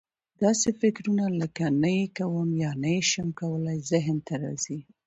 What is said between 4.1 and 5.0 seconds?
ته راځي.